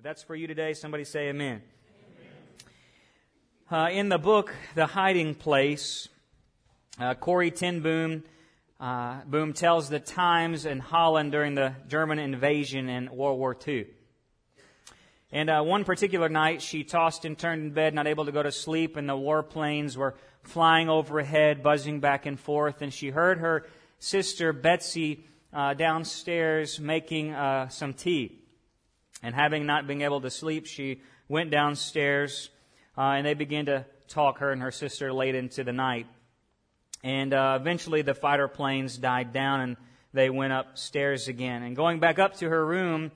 [0.00, 1.60] If that's for you today, somebody say amen.
[3.70, 3.82] amen.
[3.82, 6.08] Uh, in the book, The Hiding Place,
[6.98, 8.24] uh, Corrie ten Boom,
[8.80, 13.88] uh, Boom tells the times in Holland during the German invasion in World War II.
[15.32, 18.42] And uh, one particular night, she tossed and turned in bed, not able to go
[18.42, 20.14] to sleep, and the warplanes were
[20.44, 23.66] flying overhead, buzzing back and forth, and she heard her
[23.98, 28.39] sister Betsy uh, downstairs making uh, some tea.
[29.22, 32.50] And having not been able to sleep, she went downstairs
[32.96, 36.06] uh, and they began to talk, her and her sister, late into the night.
[37.02, 39.76] And uh, eventually the fighter planes died down and
[40.12, 41.62] they went upstairs again.
[41.62, 43.12] And going back up to her room,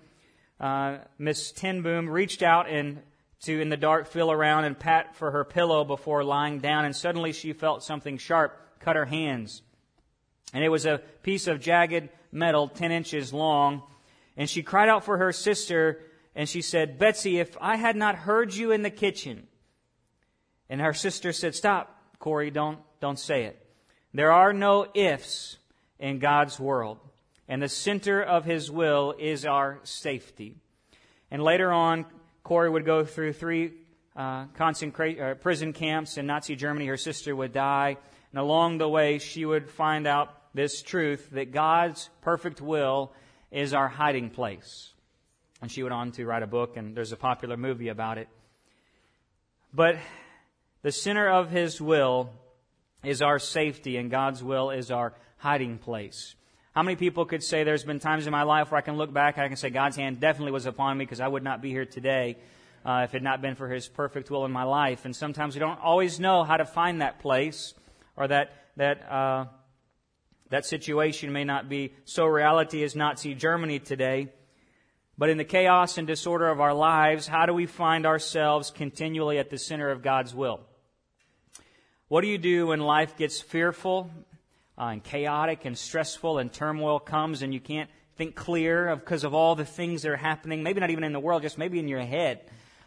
[0.60, 3.02] uh, Miss ten Boom reached out and
[3.42, 6.84] to, in the dark, feel around and pat for her pillow before lying down.
[6.84, 9.62] And suddenly she felt something sharp cut her hands.
[10.54, 13.82] And it was a piece of jagged metal 10 inches long
[14.36, 16.00] and she cried out for her sister,
[16.34, 19.46] and she said, Betsy, if I had not heard you in the kitchen.
[20.68, 23.60] And her sister said, Stop, Corrie, don't, don't say it.
[24.12, 25.58] There are no ifs
[25.98, 26.98] in God's world,
[27.48, 30.56] and the center of His will is our safety.
[31.30, 32.06] And later on,
[32.42, 33.72] Corrie would go through three
[34.16, 36.86] uh, uh, prison camps in Nazi Germany.
[36.86, 37.96] Her sister would die.
[38.32, 43.12] And along the way, she would find out this truth that God's perfect will
[43.54, 44.92] is our hiding place.
[45.62, 48.28] And she went on to write a book, and there's a popular movie about it.
[49.72, 49.96] But
[50.82, 52.30] the center of His will
[53.04, 56.34] is our safety, and God's will is our hiding place.
[56.74, 59.12] How many people could say there's been times in my life where I can look
[59.12, 61.62] back and I can say God's hand definitely was upon me because I would not
[61.62, 62.36] be here today
[62.84, 65.04] uh, if it had not been for His perfect will in my life.
[65.04, 67.74] And sometimes we don't always know how to find that place
[68.16, 69.44] or that that uh,
[70.50, 74.28] that situation may not be so reality as Nazi Germany today.
[75.16, 79.38] But in the chaos and disorder of our lives, how do we find ourselves continually
[79.38, 80.60] at the center of God's will?
[82.08, 84.10] What do you do when life gets fearful
[84.76, 89.34] uh, and chaotic and stressful and turmoil comes and you can't think clear because of
[89.34, 90.62] all the things that are happening?
[90.62, 92.40] Maybe not even in the world, just maybe in your head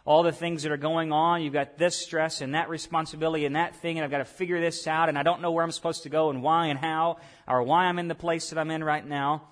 [0.08, 1.42] all the things that are going on.
[1.42, 4.62] You've got this stress and that responsibility and that thing, and I've got to figure
[4.62, 7.18] this out, and I don't know where I'm supposed to go and why and how,
[7.46, 9.44] or why I'm in the place that I'm in right now.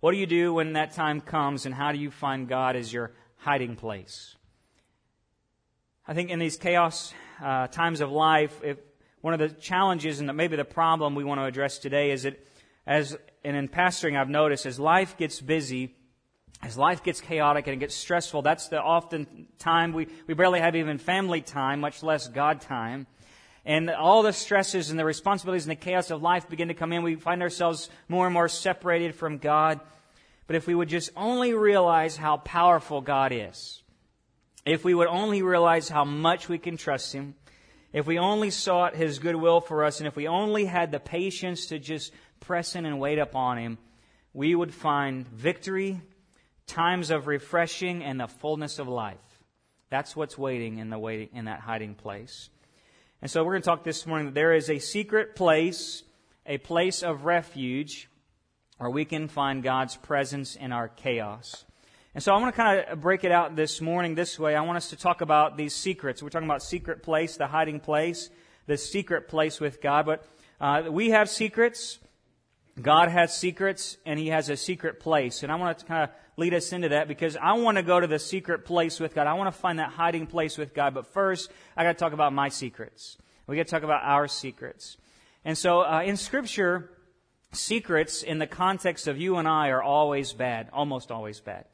[0.00, 2.92] What do you do when that time comes, and how do you find God as
[2.92, 4.36] your hiding place?
[6.06, 8.76] I think in these chaos uh, times of life, if
[9.22, 12.46] one of the challenges and maybe the problem we want to address today is that
[12.86, 15.94] as and in pastoring I've noticed as life gets busy,
[16.62, 20.60] as life gets chaotic and it gets stressful, that's the often time we, we barely
[20.60, 23.06] have even family time, much less God time.
[23.64, 26.92] And all the stresses and the responsibilities and the chaos of life begin to come
[26.92, 27.02] in.
[27.02, 29.80] We find ourselves more and more separated from God.
[30.46, 33.82] But if we would just only realize how powerful God is,
[34.66, 37.34] if we would only realize how much we can trust Him,
[37.92, 41.66] if we only sought His goodwill for us, and if we only had the patience
[41.66, 43.78] to just press in and wait upon Him,
[44.32, 46.00] we would find victory
[46.70, 49.18] times of refreshing and the fullness of life.
[49.90, 52.48] That's what's waiting in the waiting in that hiding place.
[53.20, 56.04] And so we're going to talk this morning that there is a secret place,
[56.46, 58.08] a place of refuge
[58.78, 61.64] where we can find God's presence in our chaos.
[62.14, 64.54] And so I want to kind of break it out this morning this way.
[64.54, 66.22] I want us to talk about these secrets.
[66.22, 68.30] We're talking about secret place, the hiding place,
[68.66, 70.06] the secret place with God.
[70.06, 70.26] But
[70.60, 71.98] uh, we have secrets.
[72.80, 75.42] God has secrets, and He has a secret place.
[75.42, 78.00] And I want to kind of lead us into that because I want to go
[78.00, 79.26] to the secret place with God.
[79.26, 80.94] I want to find that hiding place with God.
[80.94, 83.18] But first, I got to talk about my secrets.
[83.46, 84.96] We got to talk about our secrets.
[85.44, 86.90] And so, uh, in Scripture,
[87.52, 91.66] secrets in the context of you and I are always bad, almost always bad.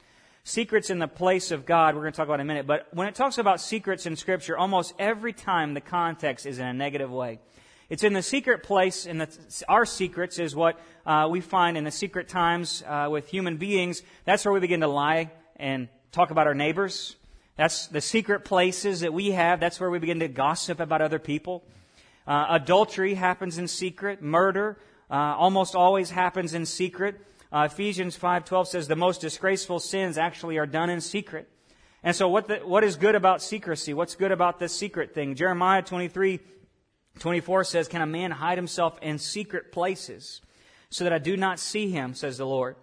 [0.43, 2.67] Secrets in the place of God, we're going to talk about in a minute.
[2.67, 6.67] But when it talks about secrets in Scripture, almost every time the context is in
[6.67, 7.41] a negative way.
[7.89, 9.25] It's in the secret place, and
[9.69, 14.03] our secrets is what uh, we find in the secret times uh, with human beings.
[14.25, 17.15] That's where we begin to lie and talk about our neighbors.
[17.55, 19.61] That's the secret places that we have.
[19.61, 21.63] That's where we begin to gossip about other people.
[22.27, 24.21] Uh, adultery happens in secret.
[24.21, 24.79] Murder
[25.09, 27.21] uh, almost always happens in secret.
[27.53, 31.49] Uh, Ephesians 5:12 says the most disgraceful sins actually are done in secret.
[32.03, 33.95] And so, what the, what is good about secrecy?
[33.95, 35.37] What's good about this secret thing?
[35.37, 36.41] Jeremiah 23
[37.19, 40.41] 24 says, Can a man hide himself in secret places
[40.91, 42.77] so that I do not see him, says the Lord?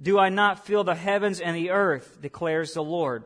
[0.00, 3.24] Do I not feel the heavens and the earth, declares the Lord?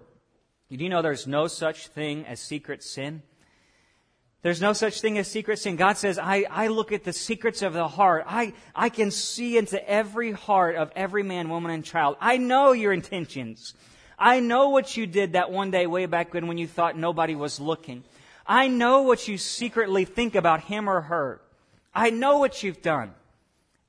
[0.71, 3.23] Do you know there's no such thing as secret sin?
[4.43, 5.77] There's no such thing as secret sin.
[5.77, 8.25] God says, I, I look at the secrets of the heart.
[8.27, 12.17] I, I can see into every heart of every man, woman, and child.
[12.21, 13.73] I know your intentions.
[14.19, 17.35] I know what you did that one day way back when when you thought nobody
[17.35, 18.05] was looking.
[18.46, 21.41] I know what you secretly think about him or her.
[21.94, 23.14] I know what you've done.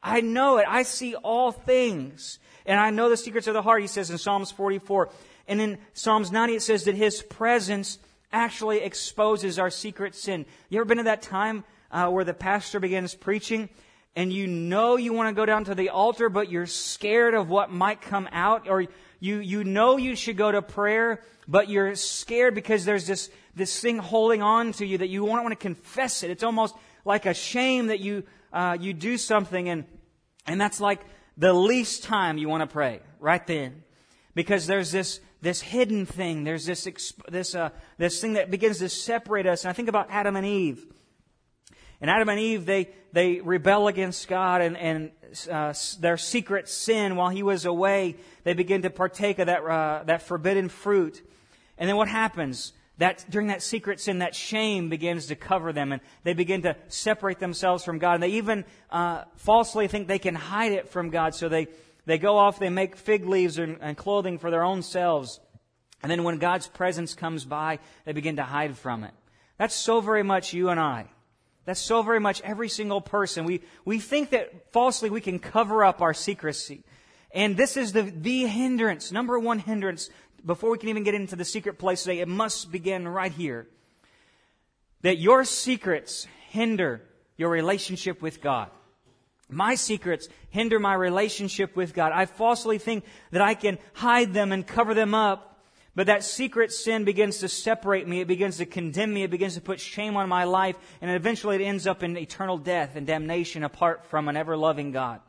[0.01, 0.65] I know it.
[0.67, 2.39] I see all things.
[2.65, 5.09] And I know the secrets of the heart, he says in Psalms 44.
[5.47, 7.99] And in Psalms 90, it says that his presence
[8.31, 10.45] actually exposes our secret sin.
[10.69, 13.69] You ever been to that time uh, where the pastor begins preaching
[14.15, 17.49] and you know you want to go down to the altar, but you're scared of
[17.49, 18.85] what might come out, or
[19.19, 23.79] you, you know you should go to prayer, but you're scared because there's this, this
[23.79, 26.29] thing holding on to you that you don't want to confess it.
[26.29, 26.75] It's almost
[27.05, 29.85] like a shame that you, uh, you do something and,
[30.45, 31.01] and that's like
[31.37, 33.83] the least time you want to pray, right then.
[34.33, 36.43] Because there's this, this hidden thing.
[36.43, 39.63] There's this, this, uh, this thing that begins to separate us.
[39.63, 40.85] And I think about Adam and Eve.
[42.01, 45.11] And Adam and Eve, they, they rebel against God and, and
[45.49, 48.17] uh, their secret sin while he was away.
[48.43, 51.25] They begin to partake of that, uh, that forbidden fruit.
[51.77, 52.73] And then what happens?
[52.97, 56.77] That during that secret sin, that shame begins to cover them, and they begin to
[56.88, 58.15] separate themselves from God.
[58.15, 61.68] And they even uh, falsely think they can hide it from God, so they
[62.06, 65.39] they go off, they make fig leaves and, and clothing for their own selves,
[66.01, 69.12] and then when God's presence comes by, they begin to hide from it.
[69.57, 71.07] That's so very much you and I.
[71.65, 73.44] That's so very much every single person.
[73.44, 76.83] We, we think that falsely we can cover up our secrecy.
[77.31, 80.09] And this is the, the hindrance, number one hindrance
[80.45, 83.68] before we can even get into the secret place today, it must begin right here.
[85.01, 87.01] That your secrets hinder
[87.38, 88.69] your relationship with God.
[89.50, 92.12] My secrets hinder my relationship with God.
[92.13, 95.63] I falsely think that I can hide them and cover them up,
[95.94, 98.21] but that secret sin begins to separate me.
[98.21, 99.24] It begins to condemn me.
[99.24, 102.57] It begins to put shame on my life, and eventually it ends up in eternal
[102.57, 105.21] death and damnation apart from an ever loving God.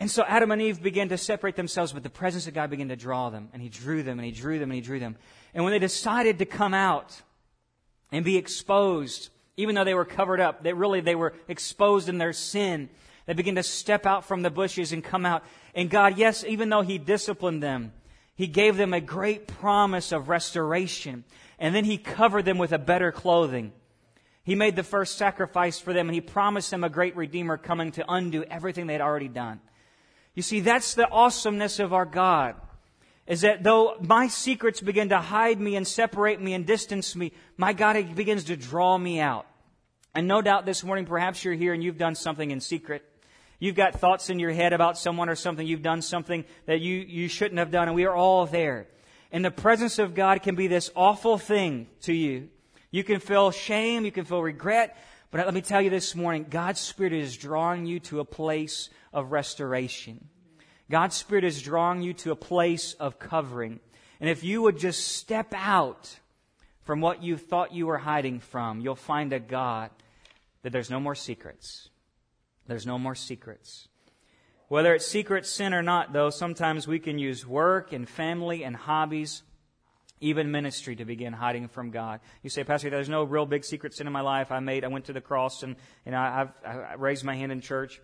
[0.00, 2.88] And so Adam and Eve began to separate themselves, but the presence of God began
[2.88, 3.48] to draw them.
[3.52, 5.16] And He drew them, and He drew them, and He drew them.
[5.54, 7.22] And when they decided to come out
[8.10, 12.18] and be exposed, even though they were covered up, they really they were exposed in
[12.18, 12.90] their sin.
[13.26, 15.44] They began to step out from the bushes and come out.
[15.74, 17.92] And God, yes, even though He disciplined them,
[18.34, 21.24] He gave them a great promise of restoration.
[21.58, 23.72] And then He covered them with a better clothing.
[24.42, 27.92] He made the first sacrifice for them, and He promised them a great Redeemer coming
[27.92, 29.60] to undo everything they had already done.
[30.34, 32.56] You see, that's the awesomeness of our God.
[33.26, 37.32] Is that though my secrets begin to hide me and separate me and distance me,
[37.56, 39.46] my God begins to draw me out.
[40.14, 43.02] And no doubt this morning, perhaps you're here and you've done something in secret.
[43.58, 45.66] You've got thoughts in your head about someone or something.
[45.66, 48.88] You've done something that you, you shouldn't have done, and we are all there.
[49.32, 52.48] And the presence of God can be this awful thing to you.
[52.90, 54.96] You can feel shame, you can feel regret,
[55.30, 58.90] but let me tell you this morning, God's Spirit is drawing you to a place
[59.14, 60.28] of restoration.
[60.90, 63.80] God's Spirit is drawing you to a place of covering.
[64.20, 66.18] And if you would just step out
[66.82, 69.90] from what you thought you were hiding from, you'll find a God
[70.62, 71.88] that there's no more secrets.
[72.66, 73.88] There's no more secrets.
[74.68, 78.74] Whether it's secret sin or not, though, sometimes we can use work and family and
[78.74, 79.42] hobbies,
[80.20, 82.20] even ministry, to begin hiding from God.
[82.42, 84.50] You say, Pastor, there's no real big secret sin in my life.
[84.50, 85.76] I made, I went to the cross and,
[86.06, 88.00] and I, I've, I raised my hand in church.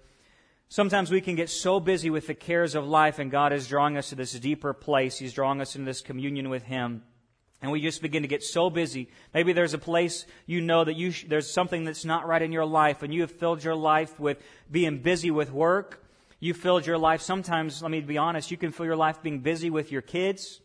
[0.72, 3.96] Sometimes we can get so busy with the cares of life, and God is drawing
[3.96, 5.18] us to this deeper place.
[5.18, 7.02] He's drawing us into this communion with Him.
[7.60, 9.08] And we just begin to get so busy.
[9.34, 12.52] Maybe there's a place you know that you sh- there's something that's not right in
[12.52, 16.04] your life, and you have filled your life with being busy with work.
[16.38, 19.40] You filled your life, sometimes, let me be honest, you can fill your life being
[19.40, 20.60] busy with your kids.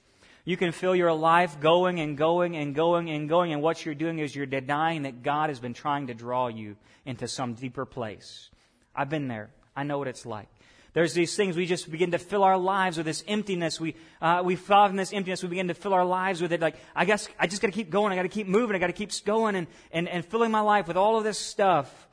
[0.45, 3.95] You can feel your life going and going and going and going, and what you're
[3.95, 6.75] doing is you're denying that God has been trying to draw you
[7.07, 8.51] into some deeper place.
[8.95, 9.49] I've been there.
[9.75, 10.47] I know what it's like.
[10.93, 13.81] There's these things we just begin to fill our lives with this emptiness.
[13.81, 15.43] We uh, we fall in this emptiness.
[15.43, 16.61] We begin to fill our lives with it.
[16.61, 18.13] Like I guess I just got to keep going.
[18.13, 18.77] I got to keep moving.
[18.77, 21.37] I got to keep going and, and and filling my life with all of this
[21.37, 22.07] stuff.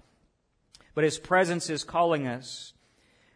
[0.97, 2.73] But His presence is calling us.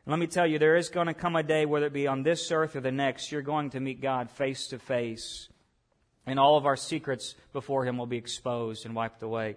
[0.04, 2.08] And let me tell you, there is going to come a day, whether it be
[2.08, 5.48] on this earth or the next, you're going to meet God face to face,
[6.26, 9.56] and all of our secrets before Him will be exposed and wiped away.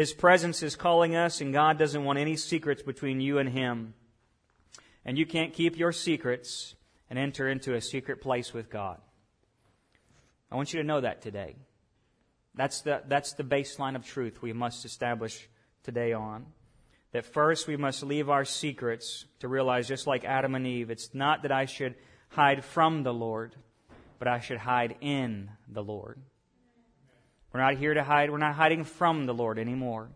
[0.00, 3.92] His presence is calling us, and God doesn't want any secrets between you and Him.
[5.04, 6.74] And you can't keep your secrets
[7.10, 8.96] and enter into a secret place with God.
[10.50, 11.56] I want you to know that today.
[12.54, 15.50] That's the, that's the baseline of truth we must establish
[15.82, 16.46] today on.
[17.12, 21.10] That first we must leave our secrets to realize, just like Adam and Eve, it's
[21.12, 21.94] not that I should
[22.30, 23.54] hide from the Lord,
[24.18, 26.18] but I should hide in the Lord.
[27.52, 28.30] We're not here to hide.
[28.30, 30.08] We're not hiding from the Lord anymore.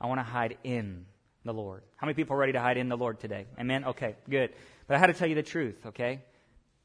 [0.00, 1.06] I want to hide in
[1.44, 1.82] the Lord.
[1.96, 3.46] How many people are ready to hide in the Lord today?
[3.58, 3.84] Amen?
[3.84, 4.50] Okay, good.
[4.86, 6.22] But I had to tell you the truth, okay?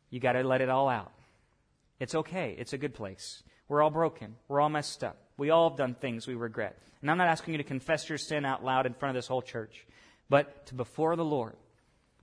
[0.10, 1.12] You got to let it all out.
[2.00, 2.56] It's okay.
[2.58, 3.44] It's a good place.
[3.68, 4.36] We're all broken.
[4.48, 5.18] We're all messed up.
[5.38, 6.78] We all have done things we regret.
[7.02, 9.28] And I'm not asking you to confess your sin out loud in front of this
[9.28, 9.86] whole church,
[10.30, 11.56] but to before the Lord,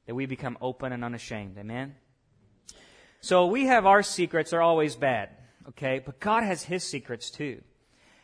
[0.06, 1.56] that we become open and unashamed.
[1.58, 1.94] Amen?
[3.20, 5.30] So we have our secrets, they're always bad,
[5.70, 6.00] okay?
[6.04, 7.62] But God has His secrets too.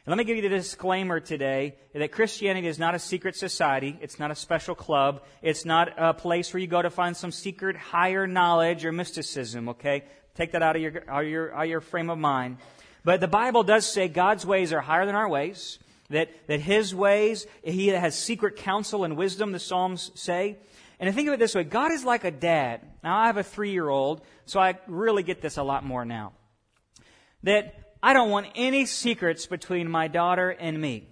[0.07, 3.99] And let me give you the disclaimer today that Christianity is not a secret society.
[4.00, 5.23] It's not a special club.
[5.42, 9.69] It's not a place where you go to find some secret higher knowledge or mysticism,
[9.71, 10.04] okay?
[10.35, 12.57] Take that out of your, out of your, out of your frame of mind.
[13.04, 15.78] But the Bible does say God's ways are higher than our ways,
[16.09, 20.57] that, that His ways, He has secret counsel and wisdom, the Psalms say.
[20.99, 22.80] And I think of it this way God is like a dad.
[23.04, 26.07] Now, I have a three year old, so I really get this a lot more
[26.07, 26.33] now.
[27.42, 31.09] That I don't want any secrets between my daughter and me.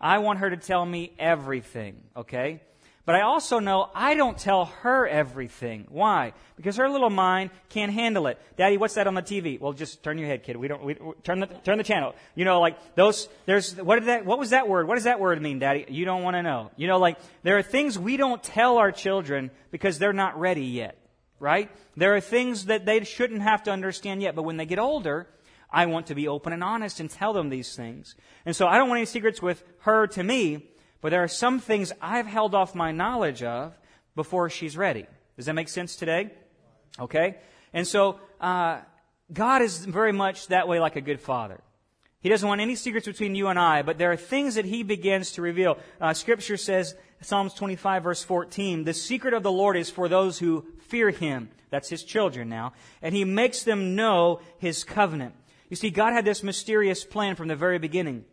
[0.00, 2.60] I want her to tell me everything, okay?
[3.06, 5.86] But I also know I don't tell her everything.
[5.90, 6.32] Why?
[6.56, 8.40] Because her little mind can't handle it.
[8.56, 9.60] Daddy, what's that on the TV?
[9.60, 10.56] Well, just turn your head, kid.
[10.56, 12.14] We don't, we, turn the, turn the channel.
[12.34, 14.88] You know, like those, there's, what did that, what was that word?
[14.88, 15.84] What does that word mean, daddy?
[15.88, 16.70] You don't want to know.
[16.76, 20.64] You know, like, there are things we don't tell our children because they're not ready
[20.64, 20.96] yet.
[21.40, 21.70] Right?
[21.94, 25.26] There are things that they shouldn't have to understand yet, but when they get older,
[25.74, 28.14] I want to be open and honest and tell them these things.
[28.46, 31.58] And so I don't want any secrets with her to me, but there are some
[31.58, 33.76] things I've held off my knowledge of
[34.14, 35.06] before she's ready.
[35.36, 36.30] Does that make sense today?
[37.00, 37.38] Okay?
[37.72, 38.82] And so, uh,
[39.32, 41.60] God is very much that way like a good father.
[42.20, 44.82] He doesn't want any secrets between you and I, but there are things that He
[44.82, 45.78] begins to reveal.
[46.00, 50.38] Uh, scripture says, Psalms 25 verse 14, the secret of the Lord is for those
[50.38, 51.50] who fear Him.
[51.70, 52.74] That's His children now.
[53.02, 55.34] And He makes them know His covenant.
[55.74, 58.24] You see, God had this mysterious plan from the very beginning.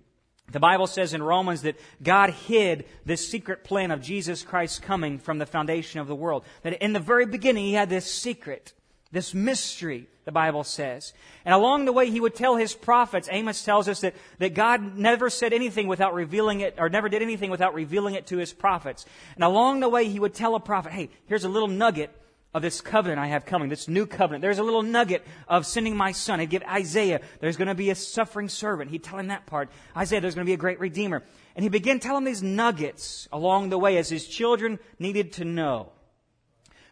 [0.52, 5.18] The Bible says in Romans that God hid this secret plan of Jesus Christ coming
[5.18, 6.46] from the foundation of the world.
[6.62, 8.74] That in the very beginning, He had this secret,
[9.12, 11.14] this mystery, the Bible says.
[11.44, 13.28] And along the way, He would tell His prophets.
[13.32, 17.24] Amos tells us that, that God never said anything without revealing it, or never did
[17.24, 19.04] anything without revealing it to His prophets.
[19.34, 22.16] And along the way, He would tell a prophet, hey, here's a little nugget
[22.54, 24.42] of this covenant I have coming, this new covenant.
[24.42, 26.40] There's a little nugget of sending my son.
[26.40, 28.92] He'd give Isaiah, there's going to be a suffering servant.
[28.92, 29.70] He'd tell him that part.
[29.96, 31.24] Isaiah, there's going to be a great redeemer.
[31.56, 35.92] And he began telling these nuggets along the way as his children needed to know.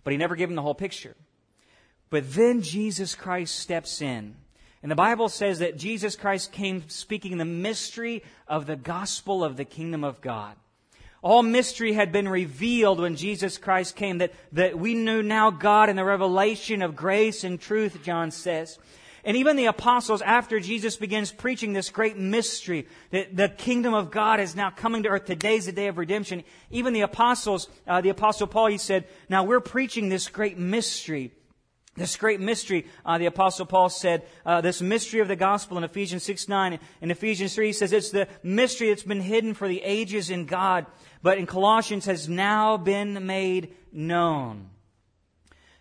[0.03, 1.15] But he never gave them the whole picture.
[2.09, 4.35] But then Jesus Christ steps in.
[4.81, 9.57] And the Bible says that Jesus Christ came speaking the mystery of the gospel of
[9.57, 10.55] the kingdom of God.
[11.21, 15.89] All mystery had been revealed when Jesus Christ came, that, that we knew now God
[15.89, 18.79] in the revelation of grace and truth, John says.
[19.25, 24.11] And even the apostles, after Jesus begins preaching this great mystery, that the kingdom of
[24.11, 25.25] God is now coming to earth.
[25.25, 26.43] Today's the day of redemption.
[26.71, 31.33] Even the apostles, uh, the apostle Paul, he said, now we're preaching this great mystery.
[31.97, 35.83] This great mystery, uh, the apostle Paul said, uh, this mystery of the gospel in
[35.83, 36.79] Ephesians 6, 9.
[37.01, 40.45] In Ephesians 3, he says it's the mystery that's been hidden for the ages in
[40.45, 40.85] God
[41.21, 44.69] but in Colossians has now been made known.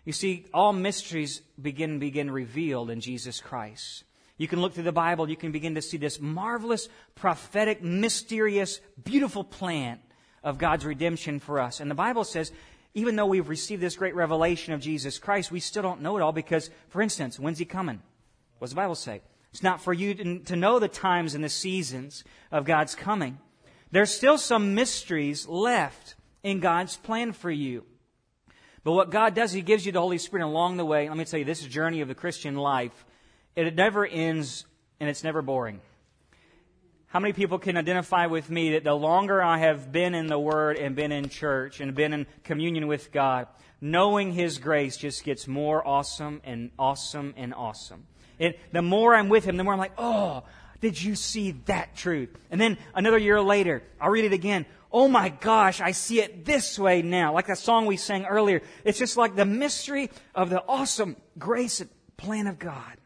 [0.05, 4.03] You see, all mysteries begin begin revealed in Jesus Christ.
[4.37, 8.79] You can look through the Bible, you can begin to see this marvelous, prophetic, mysterious,
[9.03, 9.99] beautiful plan
[10.43, 11.81] of God's redemption for us.
[11.81, 12.51] And the Bible says,
[12.93, 16.21] even though we've received this great revelation of Jesus Christ, we still don't know it
[16.21, 18.01] all because, for instance, when's He coming?
[18.57, 19.21] What does the Bible say?
[19.51, 23.39] It's not for you to, to know the times and the seasons of God's coming.
[23.91, 27.85] There's still some mysteries left in God's plan for you.
[28.83, 31.09] But what God does, He gives you the Holy Spirit along the way.
[31.09, 33.05] Let me tell you, this journey of the Christian life,
[33.55, 34.65] it never ends
[34.99, 35.81] and it's never boring.
[37.07, 40.39] How many people can identify with me that the longer I have been in the
[40.39, 43.47] Word and been in church and been in communion with God,
[43.81, 48.05] knowing His grace just gets more awesome and awesome and awesome.
[48.37, 50.43] It, the more I'm with Him, the more I'm like, oh,
[50.81, 52.29] did you see that truth?
[52.49, 54.65] And then another year later, I'll read it again.
[54.91, 57.33] Oh my gosh, I see it this way now.
[57.33, 58.61] Like that song we sang earlier.
[58.83, 62.97] It's just like the mystery of the awesome grace and plan of God.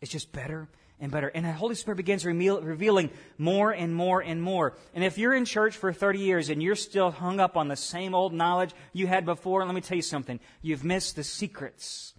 [0.00, 0.68] It's just better
[1.00, 1.28] and better.
[1.28, 4.76] And the Holy Spirit begins revealing more and more and more.
[4.94, 7.76] And if you're in church for 30 years and you're still hung up on the
[7.76, 10.40] same old knowledge you had before, let me tell you something.
[10.60, 12.12] You've missed the secrets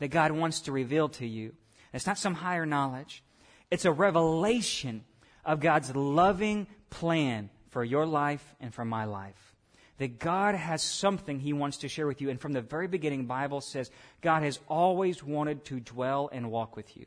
[0.00, 1.54] that God wants to reveal to you.
[1.92, 3.22] It's not some higher knowledge.
[3.72, 5.02] It's a revelation
[5.46, 9.56] of God's loving plan for your life and for my life.
[9.96, 12.28] That God has something He wants to share with you.
[12.28, 16.76] And from the very beginning, Bible says God has always wanted to dwell and walk
[16.76, 17.06] with you.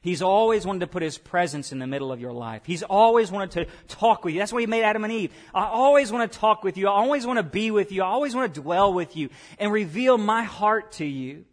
[0.00, 2.62] He's always wanted to put His presence in the middle of your life.
[2.64, 4.40] He's always wanted to talk with you.
[4.40, 5.34] That's why He made Adam and Eve.
[5.54, 6.88] I always want to talk with you.
[6.88, 8.02] I always want to be with you.
[8.02, 11.44] I always want to dwell with you and reveal my heart to you.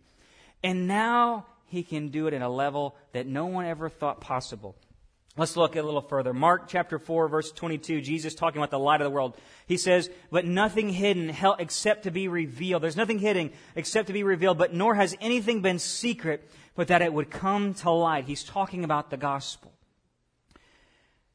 [0.64, 4.76] And now He can do it at a level that no one ever thought possible.
[5.38, 6.34] Let's look a little further.
[6.34, 9.36] Mark chapter 4 verse 22, Jesus talking about the light of the world.
[9.68, 12.82] He says, but nothing hidden except to be revealed.
[12.82, 17.02] There's nothing hidden except to be revealed, but nor has anything been secret, but that
[17.02, 18.26] it would come to light.
[18.26, 19.74] He's talking about the gospel.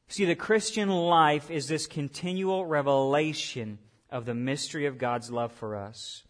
[0.07, 3.77] See, the Christian life is this continual revelation
[4.09, 6.23] of the mystery of God's love for us.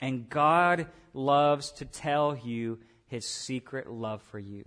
[0.00, 4.64] And God loves to tell you his secret love for you.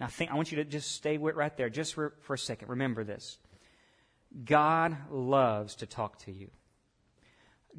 [0.00, 2.68] Now, think, I want you to just stay right there just for, for a second.
[2.68, 3.38] Remember this
[4.44, 6.50] God loves to talk to you,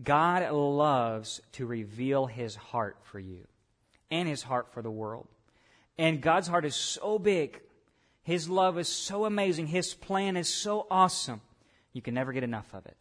[0.02, 3.48] God loves to reveal his heart for you
[4.12, 5.28] and his heart for the world.
[5.98, 7.62] And God's heart is so big,
[8.24, 11.42] his love is so amazing, his plan is so awesome,
[11.94, 12.98] you can never get enough of it.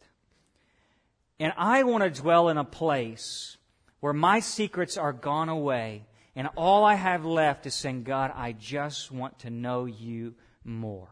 [1.39, 3.57] And I want to dwell in a place
[3.99, 8.51] where my secrets are gone away and all I have left is saying, God, I
[8.51, 11.09] just want to know you more.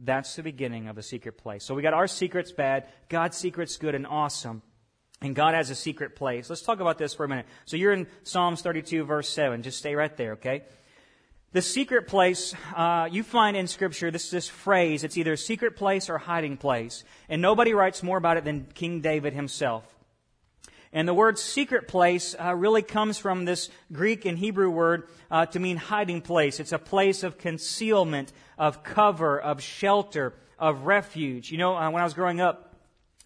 [0.00, 1.64] That's the beginning of the secret place.
[1.64, 4.62] So we got our secrets bad, God's secrets good and awesome.
[5.20, 6.50] And God has a secret place.
[6.50, 7.46] Let's talk about this for a minute.
[7.64, 9.62] So you're in Psalms 32, verse 7.
[9.62, 10.64] Just stay right there, okay?
[11.52, 16.10] The secret place, uh, you find in Scripture this, this phrase, it's either secret place
[16.10, 17.04] or hiding place.
[17.28, 19.93] And nobody writes more about it than King David himself.
[20.94, 25.44] And the word secret place uh, really comes from this Greek and Hebrew word uh,
[25.46, 26.60] to mean hiding place.
[26.60, 31.50] It's a place of concealment, of cover, of shelter, of refuge.
[31.50, 32.70] You know, uh, when I was growing up,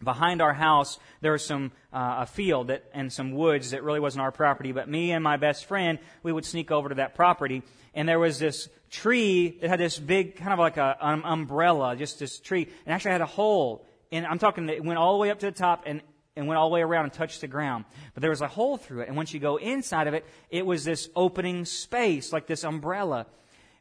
[0.02, 4.00] behind our house there was some uh, a field that, and some woods that really
[4.00, 4.72] wasn't our property.
[4.72, 7.62] But me and my best friend, we would sneak over to that property,
[7.94, 11.96] and there was this tree that had this big kind of like a, an umbrella,
[11.96, 13.84] just this tree, and actually had a hole.
[14.10, 16.00] And I'm talking, it went all the way up to the top, and
[16.38, 17.84] and went all the way around and touched the ground.
[18.14, 19.08] But there was a hole through it.
[19.08, 23.26] And once you go inside of it, it was this opening space, like this umbrella.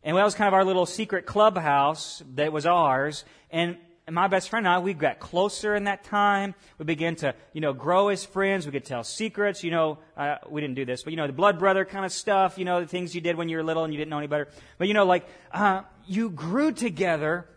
[0.03, 3.25] And that was kind of our little secret clubhouse that was ours.
[3.51, 3.77] And
[4.09, 6.55] my best friend and I, we got closer in that time.
[6.79, 8.65] We began to, you know, grow as friends.
[8.65, 9.63] We could tell secrets.
[9.63, 12.11] You know, uh, we didn't do this, but you know, the blood brother kind of
[12.11, 12.57] stuff.
[12.57, 14.27] You know, the things you did when you were little and you didn't know any
[14.27, 14.47] better.
[14.79, 17.47] But you know, like uh, you grew together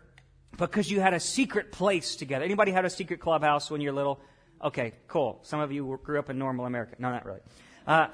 [0.57, 2.45] because you had a secret place together.
[2.45, 4.19] Anybody had a secret clubhouse when you're little?
[4.63, 5.39] Okay, cool.
[5.41, 6.95] Some of you grew up in normal America.
[6.99, 7.39] No, not really.
[7.87, 8.07] Uh,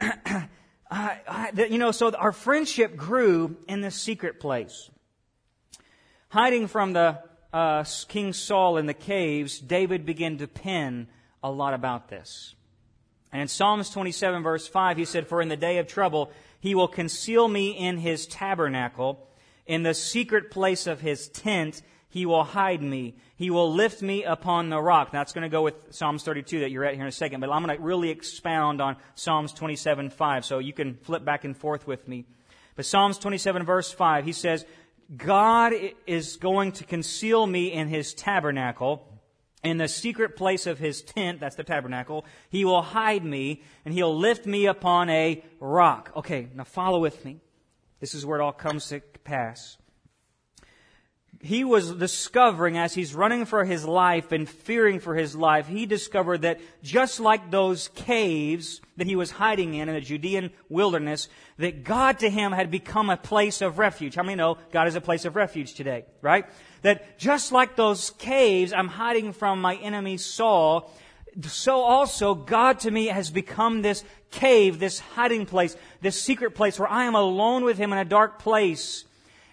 [0.90, 4.90] I, you know, so our friendship grew in this secret place.
[6.28, 7.18] Hiding from the
[7.52, 11.08] uh, King Saul in the caves, David began to pen
[11.42, 12.54] a lot about this.
[13.32, 16.30] And in Psalms 27, verse 5, he said, For in the day of trouble,
[16.60, 19.28] he will conceal me in his tabernacle,
[19.66, 21.82] in the secret place of his tent,
[22.16, 23.14] he will hide me.
[23.36, 25.12] He will lift me upon the rock.
[25.12, 27.50] That's going to go with Psalms 32 that you're at here in a second, but
[27.50, 31.54] I'm going to really expound on Psalms 27, 5, so you can flip back and
[31.54, 32.24] forth with me.
[32.74, 34.64] But Psalms 27 verse 5, he says,
[35.14, 35.74] God
[36.06, 39.06] is going to conceal me in his tabernacle,
[39.62, 42.24] in the secret place of his tent, that's the tabernacle.
[42.48, 46.12] He will hide me, and he'll lift me upon a rock.
[46.16, 47.40] Okay, now follow with me.
[48.00, 49.76] This is where it all comes to pass
[51.40, 55.86] he was discovering as he's running for his life and fearing for his life, he
[55.86, 61.28] discovered that just like those caves that he was hiding in in the Judean wilderness,
[61.58, 64.14] that God to him had become a place of refuge.
[64.14, 66.46] How many know God is a place of refuge today, right?
[66.82, 70.92] That just like those caves I'm hiding from my enemy Saul,
[71.42, 76.78] so also God to me has become this cave, this hiding place, this secret place
[76.78, 79.04] where I am alone with him in a dark place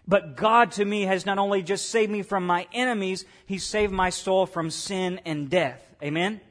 [0.07, 3.93] but God to me has not only just saved me from my enemies, He saved
[3.93, 5.81] my soul from sin and death.
[6.01, 6.41] Amen?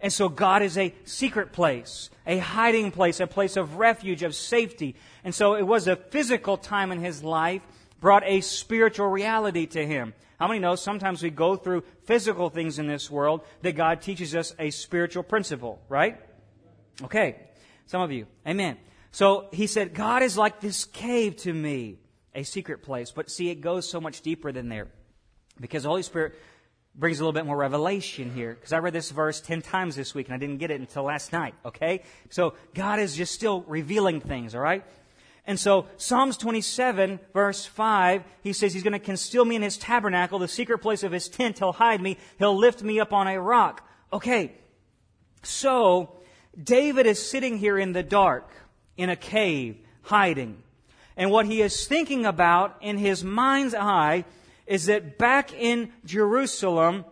[0.00, 4.34] And so God is a secret place, a hiding place, a place of refuge, of
[4.34, 4.96] safety.
[5.24, 7.62] And so it was a physical time in his life,
[8.00, 10.14] brought a spiritual reality to him.
[10.38, 14.34] How many know sometimes we go through physical things in this world that God teaches
[14.34, 16.18] us a spiritual principle, right?
[17.02, 17.36] Okay.
[17.86, 18.26] Some of you.
[18.46, 18.78] Amen.
[19.12, 21.98] So he said, God is like this cave to me
[22.34, 23.10] a secret place.
[23.10, 24.88] But see, it goes so much deeper than there.
[25.60, 26.34] Because the Holy Spirit
[26.94, 28.54] brings a little bit more revelation here.
[28.54, 31.04] Because I read this verse 10 times this week and I didn't get it until
[31.04, 32.02] last night, okay?
[32.30, 34.84] So God is just still revealing things, alright?
[35.46, 39.78] And so Psalms 27 verse 5, he says he's going to conceal me in his
[39.78, 41.58] tabernacle, the secret place of his tent.
[41.58, 42.18] He'll hide me.
[42.38, 43.88] He'll lift me up on a rock.
[44.12, 44.52] Okay.
[45.42, 46.20] So
[46.62, 48.52] David is sitting here in the dark,
[48.96, 50.62] in a cave, hiding.
[51.16, 54.24] And what he is thinking about in his mind's eye
[54.66, 57.04] is that back in Jerusalem,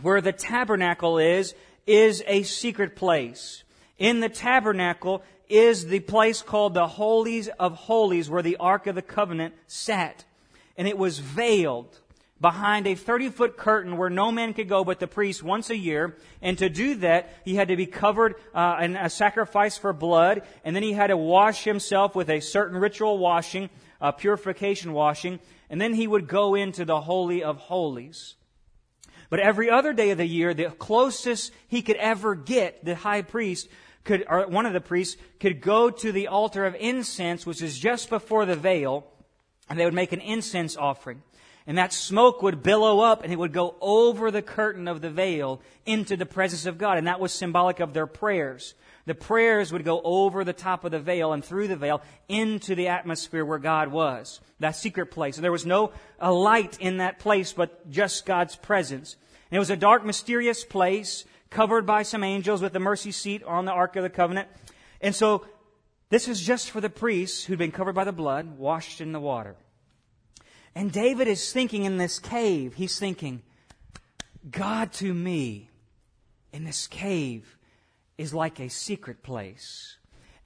[0.00, 1.54] where the tabernacle is,
[1.86, 3.64] is a secret place.
[3.98, 8.94] In the tabernacle is the place called the Holies of Holies where the Ark of
[8.94, 10.24] the Covenant sat.
[10.76, 12.00] And it was veiled
[12.42, 15.76] behind a 30 foot curtain where no man could go but the priest once a
[15.76, 16.16] year.
[16.42, 20.42] And to do that, he had to be covered uh, in a sacrifice for blood,
[20.64, 25.38] and then he had to wash himself with a certain ritual washing, a purification washing,
[25.70, 28.34] and then he would go into the Holy of Holies.
[29.30, 33.22] But every other day of the year, the closest he could ever get, the high
[33.22, 33.68] priest
[34.04, 37.78] could, or one of the priests could go to the altar of incense, which is
[37.78, 39.06] just before the veil,
[39.70, 41.22] and they would make an incense offering.
[41.66, 45.10] And that smoke would billow up and it would go over the curtain of the
[45.10, 46.98] veil into the presence of God.
[46.98, 48.74] And that was symbolic of their prayers.
[49.04, 52.74] The prayers would go over the top of the veil and through the veil into
[52.74, 55.36] the atmosphere where God was, that secret place.
[55.36, 59.16] And there was no light in that place, but just God's presence.
[59.50, 63.42] And it was a dark, mysterious place covered by some angels with the mercy seat
[63.44, 64.48] on the Ark of the Covenant.
[65.00, 65.46] And so
[66.08, 69.20] this is just for the priests who'd been covered by the blood, washed in the
[69.20, 69.56] water.
[70.74, 73.42] And David is thinking in this cave, he's thinking,
[74.50, 75.68] God to me
[76.52, 77.56] in this cave
[78.18, 79.96] is like a secret place.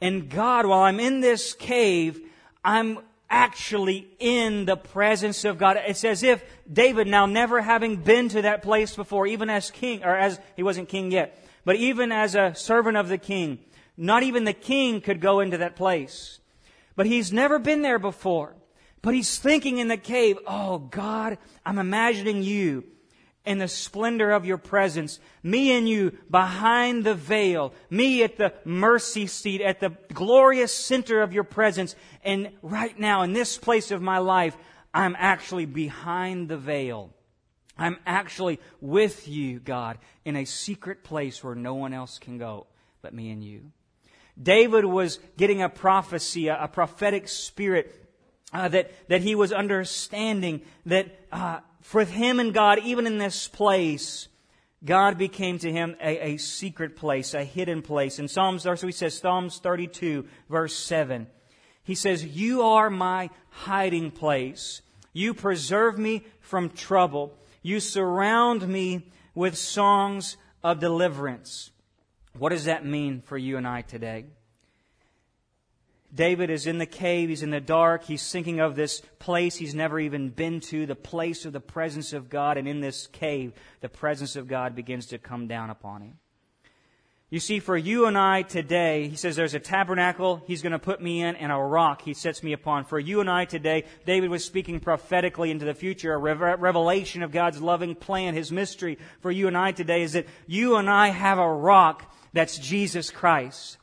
[0.00, 2.20] And God, while I'm in this cave,
[2.64, 2.98] I'm
[3.30, 5.78] actually in the presence of God.
[5.86, 10.04] It's as if David, now never having been to that place before, even as king,
[10.04, 13.58] or as he wasn't king yet, but even as a servant of the king,
[13.96, 16.40] not even the king could go into that place.
[16.94, 18.54] But he's never been there before.
[19.06, 22.82] But he's thinking in the cave, oh God, I'm imagining you
[23.44, 25.20] in the splendor of your presence.
[25.44, 27.72] Me and you behind the veil.
[27.88, 31.94] Me at the mercy seat, at the glorious center of your presence.
[32.24, 34.56] And right now, in this place of my life,
[34.92, 37.12] I'm actually behind the veil.
[37.78, 42.66] I'm actually with you, God, in a secret place where no one else can go
[43.02, 43.70] but me and you.
[44.42, 48.05] David was getting a prophecy, a, prophetic spirit
[48.52, 53.48] uh, that, that he was understanding that uh, for him and God, even in this
[53.48, 54.28] place,
[54.84, 58.18] God became to him a, a secret place, a hidden place.
[58.18, 61.26] In Psalms, so he says, Psalms 32, verse 7,
[61.82, 64.82] he says, You are my hiding place.
[65.12, 67.34] You preserve me from trouble.
[67.62, 71.70] You surround me with songs of deliverance.
[72.38, 74.26] What does that mean for you and I today?
[76.16, 79.74] David is in the cave, he's in the dark, he's thinking of this place he's
[79.74, 83.52] never even been to, the place of the presence of God, and in this cave,
[83.80, 86.18] the presence of God begins to come down upon him.
[87.28, 90.78] You see, for you and I today, he says there's a tabernacle he's going to
[90.78, 92.84] put me in and a rock he sets me upon.
[92.84, 97.32] For you and I today, David was speaking prophetically into the future, a revelation of
[97.32, 101.08] God's loving plan, his mystery for you and I today is that you and I
[101.08, 103.76] have a rock that's Jesus Christ.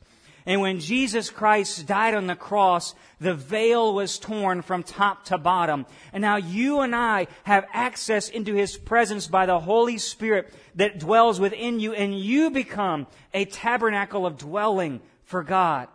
[0.46, 5.38] And when Jesus Christ died on the cross, the veil was torn from top to
[5.38, 5.86] bottom.
[6.12, 10.98] And now you and I have access into His presence by the Holy Spirit that
[10.98, 15.88] dwells within you, and you become a tabernacle of dwelling for God.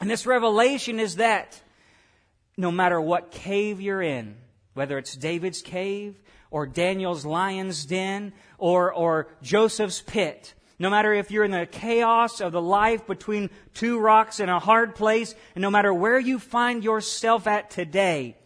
[0.00, 1.60] And this revelation is that
[2.56, 4.36] no matter what cave you're in,
[4.74, 6.14] whether it's David's cave
[6.50, 12.40] or Daniel's lion's den or, or Joseph's pit, no matter if you're in the chaos
[12.40, 16.38] of the life between two rocks in a hard place, and no matter where you
[16.38, 18.38] find yourself at today,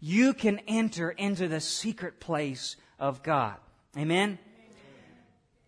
[0.00, 3.56] you can enter into the secret place of God.
[3.96, 4.38] Amen?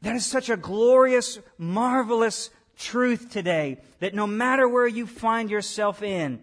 [0.01, 6.03] That is such a glorious, marvelous truth today that no matter where you find yourself
[6.03, 6.41] in,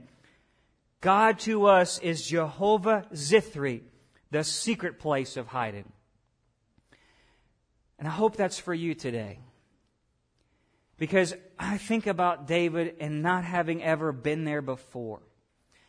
[1.01, 3.81] God to us is Jehovah Sithri,
[4.29, 5.91] the secret place of hiding.
[7.97, 9.39] And I hope that's for you today.
[11.01, 15.23] Because I think about David and not having ever been there before.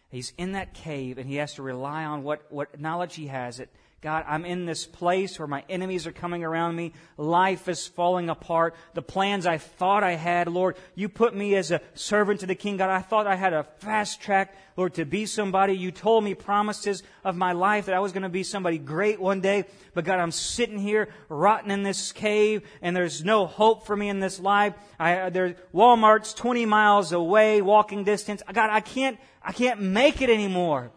[0.09, 3.59] He's in that cave and he has to rely on what, what knowledge he has.
[3.59, 3.69] That
[4.03, 6.93] God, I'm in this place where my enemies are coming around me.
[7.17, 8.75] Life is falling apart.
[8.95, 12.57] The plans I thought I had, Lord, you put me as a servant to the
[12.57, 12.79] king.
[12.79, 15.75] God, I thought I had a fast track, Lord, to be somebody.
[15.75, 19.21] You told me promises of my life that I was going to be somebody great
[19.21, 19.67] one day.
[19.95, 24.09] But God, I'm sitting here rotten in this cave and there's no hope for me
[24.09, 24.75] in this life.
[24.99, 28.43] I, there, Walmart's 20 miles away, walking distance.
[28.53, 30.91] God, I can't, I can't make it anymore.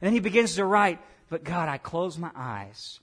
[0.00, 0.98] And then he begins to write,
[1.30, 3.00] but God, I close my eyes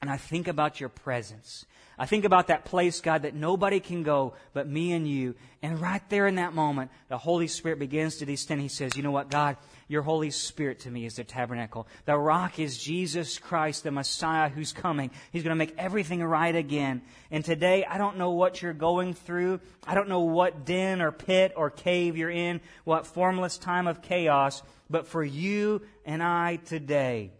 [0.00, 1.66] and I think about your presence.
[1.98, 5.34] I think about that place, God, that nobody can go but me and you.
[5.62, 8.60] And right there in that moment, the Holy Spirit begins to descend.
[8.60, 9.56] He says, You know what, God?
[9.88, 11.88] Your Holy Spirit to me is the tabernacle.
[12.04, 15.10] The rock is Jesus Christ, the Messiah who's coming.
[15.32, 17.00] He's going to make everything right again.
[17.30, 19.60] And today, I don't know what you're going through.
[19.86, 24.02] I don't know what den or pit or cave you're in, what formless time of
[24.02, 24.62] chaos.
[24.90, 27.32] But for you and I today,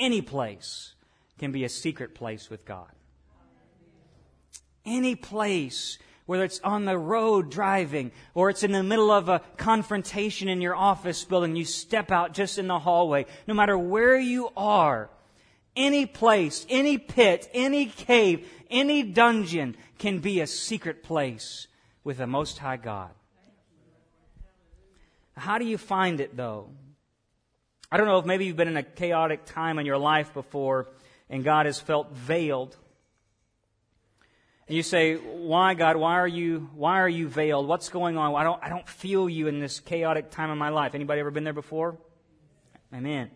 [0.00, 0.94] any place
[1.38, 2.90] can be a secret place with God.
[4.84, 5.98] Any place
[6.30, 10.60] whether it's on the road driving or it's in the middle of a confrontation in
[10.60, 13.26] your office building, you step out just in the hallway.
[13.48, 15.10] No matter where you are,
[15.74, 21.66] any place, any pit, any cave, any dungeon can be a secret place
[22.04, 23.10] with the Most High God.
[25.36, 26.70] How do you find it though?
[27.90, 30.88] I don't know if maybe you've been in a chaotic time in your life before
[31.28, 32.76] and God has felt veiled
[34.70, 35.96] and you say, "Why, God?
[35.96, 36.70] Why are you?
[36.76, 37.66] Why are you veiled?
[37.66, 38.36] What's going on?
[38.36, 38.62] I don't.
[38.62, 41.52] I don't feel you in this chaotic time of my life." Anybody ever been there
[41.52, 41.98] before?
[42.94, 43.32] Amen.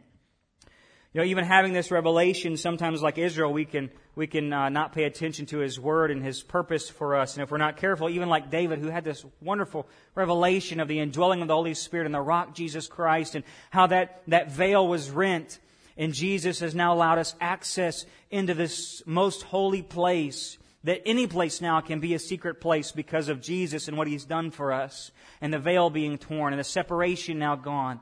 [1.15, 4.93] You know, even having this revelation, sometimes like Israel, we can we can uh, not
[4.93, 7.35] pay attention to His word and His purpose for us.
[7.35, 10.99] And if we're not careful, even like David, who had this wonderful revelation of the
[10.99, 14.89] indwelling of the Holy Spirit and the rock Jesus Christ, and how that that veil
[14.89, 15.61] was rent,
[15.97, 21.61] and Jesus has now allowed us access into this most holy place that any place
[21.61, 25.13] now can be a secret place because of Jesus and what He's done for us,
[25.41, 28.01] and the veil being torn, and the separation now gone.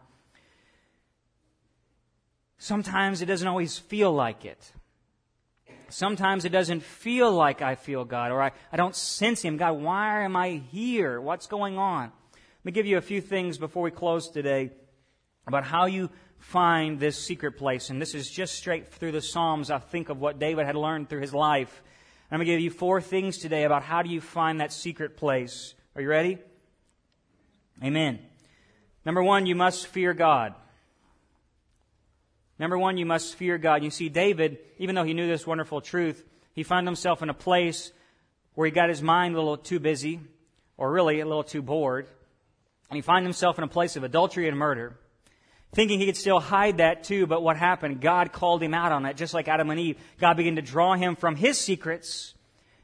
[2.62, 4.72] Sometimes it doesn't always feel like it.
[5.88, 9.56] Sometimes it doesn't feel like I feel God, or I, I don't sense Him.
[9.56, 11.20] God, why am I here?
[11.20, 12.12] What's going on?
[12.32, 14.70] Let me give you a few things before we close today
[15.44, 17.90] about how you find this secret place.
[17.90, 21.08] And this is just straight through the Psalms, I think, of what David had learned
[21.08, 21.82] through his life.
[22.30, 25.16] I'm going to give you four things today about how do you find that secret
[25.16, 25.74] place.
[25.96, 26.38] Are you ready?
[27.82, 28.20] Amen.
[29.04, 30.54] Number one, you must fear God.
[32.58, 33.82] Number one, you must fear God.
[33.82, 37.34] You see, David, even though he knew this wonderful truth, he found himself in a
[37.34, 37.92] place
[38.54, 40.20] where he got his mind a little too busy,
[40.76, 42.06] or really a little too bored,
[42.90, 44.98] and he found himself in a place of adultery and murder
[45.74, 48.00] thinking he could still hide that too, but what happened?
[48.00, 49.98] God called him out on it, just like Adam and Eve.
[50.18, 52.34] God began to draw him from his secrets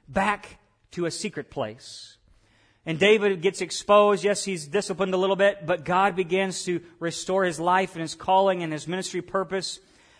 [0.08, 0.58] back
[0.92, 2.16] to a secret place.
[2.88, 4.24] And David gets exposed.
[4.24, 8.16] Yes, he's disciplined a little bit, but God begins to restore his life and his
[8.16, 9.78] calling and his ministry purpose.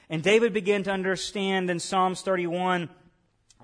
[0.08, 2.90] And David began to understand in Psalms 31,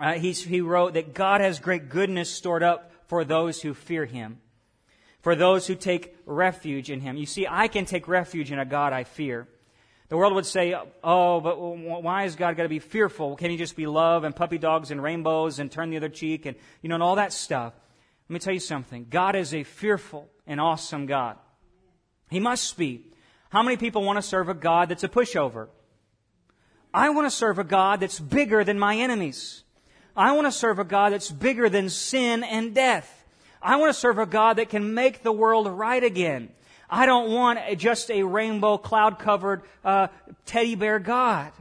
[0.01, 4.41] uh, he wrote that God has great goodness stored up for those who fear him
[5.25, 7.17] for those who take refuge in him.
[7.17, 9.49] You see, I can take refuge in a God I fear.
[10.11, 13.35] The world would say, oh, but why is God got to be fearful?
[13.35, 16.45] Can he just be love and puppy dogs and rainbows and turn the other cheek
[16.45, 17.73] and, you know, and all that stuff?
[18.29, 19.07] Let me tell you something.
[19.11, 21.37] God is a fearful and awesome God.
[22.31, 23.07] He must be.
[23.51, 25.69] How many people want to serve a God that's a pushover?
[26.93, 29.65] I want to serve a God that's bigger than my enemies.
[30.17, 33.25] I want to serve a God that's bigger than sin and death.
[33.61, 36.51] I want to serve a God that can make the world right again.
[36.89, 40.09] I don't want just a rainbow cloud covered uh,
[40.47, 41.53] teddy bear God.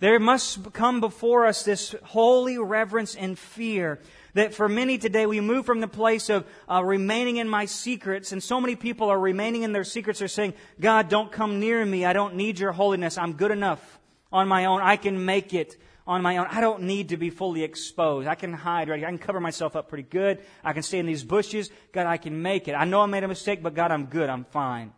[0.00, 4.00] There must come before us this holy reverence and fear
[4.34, 8.32] that for many today we move from the place of uh, remaining in my secrets
[8.32, 11.84] and so many people are remaining in their secrets are saying god don't come near
[11.84, 13.98] me i don't need your holiness i'm good enough
[14.32, 16.46] on my own i can make it on my own.
[16.50, 18.28] I don't need to be fully exposed.
[18.28, 18.98] I can hide, right?
[18.98, 19.08] here.
[19.08, 20.40] I can cover myself up pretty good.
[20.62, 21.70] I can stay in these bushes.
[21.92, 22.72] God, I can make it.
[22.72, 24.28] I know I made a mistake, but God, I'm good.
[24.28, 24.92] I'm fine.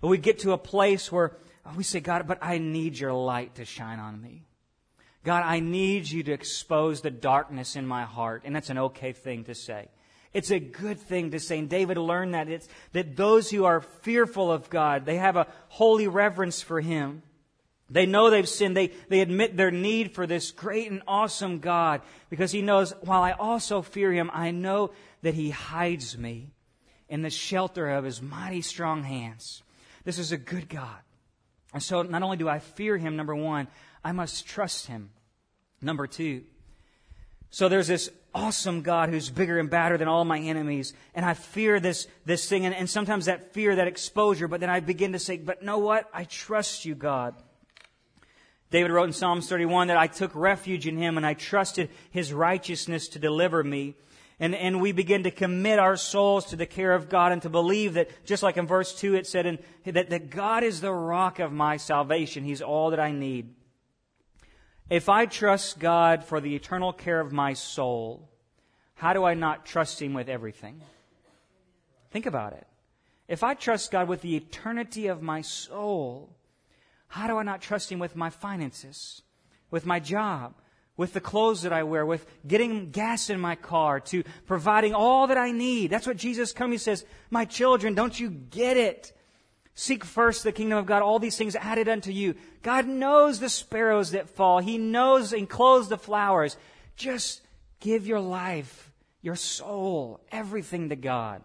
[0.00, 1.36] But we get to a place where
[1.76, 4.46] we say, God, but I need your light to shine on me.
[5.24, 8.42] God, I need you to expose the darkness in my heart.
[8.44, 9.88] And that's an okay thing to say.
[10.34, 11.58] It's a good thing to say.
[11.60, 15.46] And David learned that it's that those who are fearful of God, they have a
[15.68, 17.22] holy reverence for Him.
[17.88, 18.76] They know they've sinned.
[18.76, 23.22] They, they admit their need for this great and awesome God because He knows, while
[23.22, 24.90] I also fear Him, I know
[25.22, 26.50] that He hides me
[27.08, 29.62] in the shelter of His mighty strong hands.
[30.04, 30.98] This is a good God.
[31.72, 33.68] And so not only do I fear Him, number one,
[34.04, 35.10] I must trust Him.
[35.80, 36.44] Number two,
[37.50, 40.92] so there's this awesome God who's bigger and badder than all my enemies.
[41.14, 42.66] And I fear this, this thing.
[42.66, 45.78] And, and sometimes that fear, that exposure, but then I begin to say, but know
[45.78, 46.10] what?
[46.12, 47.34] I trust you, God.
[48.70, 52.32] David wrote in Psalms 31 that I took refuge in him and I trusted his
[52.32, 53.94] righteousness to deliver me.
[54.40, 57.48] And, and we begin to commit our souls to the care of God and to
[57.48, 60.90] believe that, just like in verse 2 it said, in, that, that God is the
[60.90, 62.42] rock of my salvation.
[62.42, 63.54] He's all that I need.
[64.90, 68.28] If I trust God for the eternal care of my soul,
[68.94, 70.82] how do I not trust Him with everything?
[72.10, 72.66] Think about it.
[73.26, 76.36] If I trust God with the eternity of my soul,
[77.08, 79.22] how do I not trust Him with my finances,
[79.70, 80.54] with my job,
[80.96, 85.26] with the clothes that I wear, with getting gas in my car, to providing all
[85.28, 85.90] that I need?
[85.90, 86.72] That's what Jesus comes.
[86.72, 89.16] He says, My children, don't you get it?
[89.74, 92.36] Seek first the kingdom of God, all these things added unto you.
[92.62, 94.60] God knows the sparrows that fall.
[94.60, 96.56] He knows and clothes the flowers.
[96.96, 97.40] Just
[97.80, 101.42] give your life, your soul, everything to God.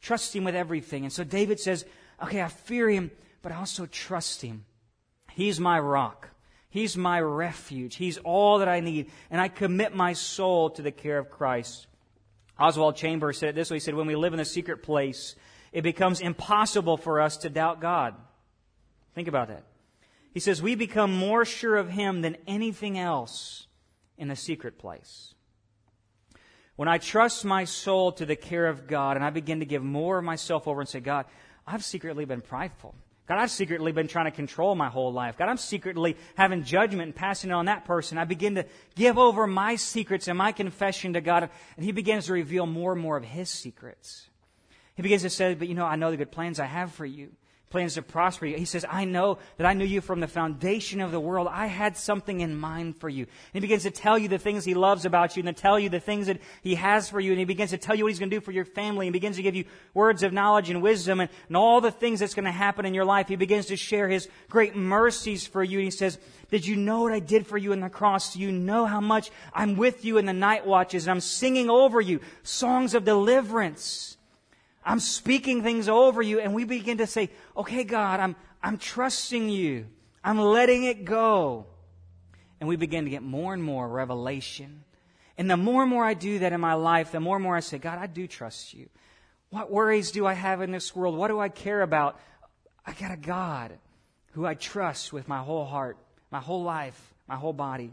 [0.00, 1.02] Trust Him with everything.
[1.02, 1.84] And so David says,
[2.22, 3.10] okay, I fear Him,
[3.42, 4.64] but I also trust Him.
[5.32, 6.28] He's my rock.
[6.70, 7.96] He's my refuge.
[7.96, 9.10] He's all that I need.
[9.30, 11.88] And I commit my soul to the care of Christ.
[12.58, 13.76] Oswald Chambers said it this way.
[13.76, 15.34] He said, when we live in the secret place,
[15.72, 18.14] it becomes impossible for us to doubt God.
[19.14, 19.64] Think about that.
[20.32, 23.66] He says, we become more sure of Him than anything else
[24.16, 25.34] in the secret place.
[26.76, 29.82] When I trust my soul to the care of God and I begin to give
[29.82, 31.26] more of myself over and say, God,
[31.66, 32.94] I've secretly been prideful.
[33.26, 35.36] God, I've secretly been trying to control my whole life.
[35.36, 38.16] God, I'm secretly having judgment and passing it on that person.
[38.16, 42.26] I begin to give over my secrets and my confession to God, and He begins
[42.26, 44.28] to reveal more and more of His secrets.
[44.98, 47.06] He begins to say, But you know, I know the good plans I have for
[47.06, 47.30] you
[47.70, 48.56] plans to prosper you.
[48.56, 51.48] He says, I know that I knew you from the foundation of the world.
[51.50, 53.24] I had something in mind for you.
[53.24, 55.78] And he begins to tell you the things he loves about you and to tell
[55.78, 57.30] you the things that he has for you.
[57.30, 59.12] And he begins to tell you what he's going to do for your family and
[59.12, 62.34] begins to give you words of knowledge and wisdom and, and all the things that's
[62.34, 63.28] going to happen in your life.
[63.28, 65.78] He begins to share his great mercies for you.
[65.78, 66.18] And he says,
[66.50, 68.32] did you know what I did for you in the cross?
[68.32, 71.68] Do you know how much I'm with you in the night watches and I'm singing
[71.68, 74.17] over you songs of deliverance?
[74.88, 79.50] I'm speaking things over you, and we begin to say, okay, God, I'm, I'm trusting
[79.50, 79.84] you.
[80.24, 81.66] I'm letting it go.
[82.58, 84.84] And we begin to get more and more revelation.
[85.36, 87.54] And the more and more I do that in my life, the more and more
[87.54, 88.88] I say, God, I do trust you.
[89.50, 91.14] What worries do I have in this world?
[91.18, 92.18] What do I care about?
[92.86, 93.72] I got a God
[94.32, 95.98] who I trust with my whole heart,
[96.30, 96.98] my whole life,
[97.28, 97.90] my whole body.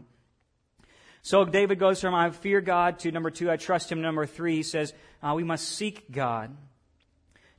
[1.20, 4.00] So David goes from I fear God to number two, I trust him.
[4.00, 6.56] Number three, he says, uh, we must seek God.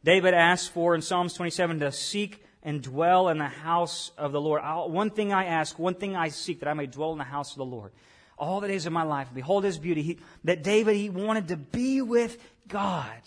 [0.08, 4.40] David asks for in Psalms 27 to seek and dwell in the house of the
[4.40, 4.62] Lord.
[4.64, 7.26] I'll, one thing I ask, one thing I seek, that I may dwell in the
[7.26, 7.92] house of the Lord.
[8.38, 10.04] All the days of my life, behold his beauty.
[10.04, 12.38] He, that David, he wanted to be with
[12.70, 13.20] God.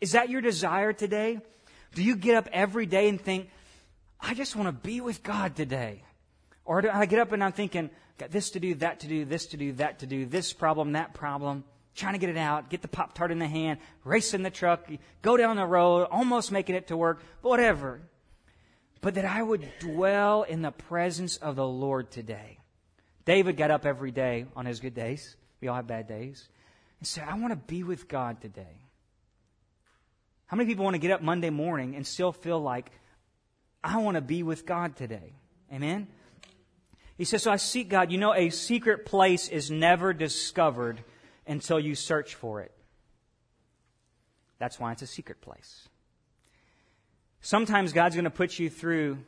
[0.00, 1.40] Is that your desire today?
[1.94, 3.50] Do you get up every day and think,
[4.18, 6.04] I just want to be with God today?
[6.64, 9.26] Or do I get up and I'm thinking, got this to do, that to do,
[9.26, 12.70] this to do, that to do, this problem, that problem trying to get it out,
[12.70, 14.88] get the Pop Tart in the hand, racing the truck,
[15.22, 18.00] go down the road, almost making it to work, whatever.
[19.00, 22.58] But that I would dwell in the presence of the Lord today.
[23.24, 25.36] David got up every day on his good days.
[25.60, 26.48] We all have bad days.
[27.00, 28.80] And said, I want to be with God today.
[30.46, 32.90] How many people want to get up Monday morning and still feel like,
[33.82, 35.34] I want to be with God today?
[35.72, 36.06] Amen?
[37.16, 38.10] He says, So I seek God.
[38.10, 41.02] You know, a secret place is never discovered
[41.46, 42.72] until you search for it.
[44.58, 45.88] That's why it's a secret place.
[47.40, 49.18] Sometimes God's going to put you through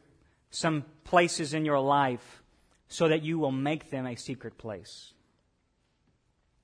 [0.50, 2.42] some places in your life
[2.88, 5.12] so that you will make them a secret place.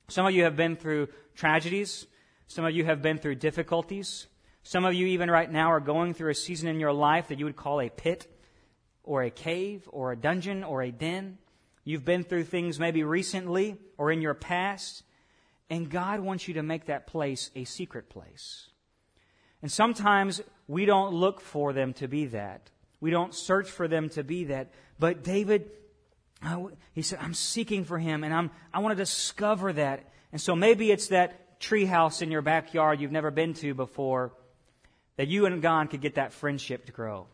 [0.08, 2.06] Some of you have been through tragedies.
[2.46, 4.26] Some of you have been through difficulties.
[4.62, 7.38] Some of you, even right now, are going through a season in your life that
[7.38, 8.26] you would call a pit
[9.02, 11.38] or a cave or a dungeon or a den.
[11.84, 15.02] You've been through things maybe recently or in your past
[15.72, 18.68] and God wants you to make that place a secret place.
[19.62, 22.70] And sometimes we don't look for them to be that.
[23.00, 24.70] We don't search for them to be that.
[24.98, 25.70] But David,
[26.92, 30.10] he said, I'm seeking for him and I'm, I want to discover that.
[30.30, 34.34] And so maybe it's that treehouse in your backyard you've never been to before
[35.16, 37.28] that you and God could get that friendship to grow.